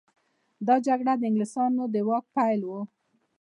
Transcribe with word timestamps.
دا 0.67 0.75
جګړه 0.87 1.13
د 1.17 1.23
انګلیسانو 1.29 1.83
د 1.93 1.95
واک 2.07 2.25
پیل 2.37 2.61
و. 2.65 2.71